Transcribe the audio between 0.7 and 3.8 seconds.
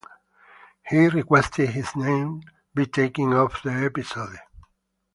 He requested his name be taken off the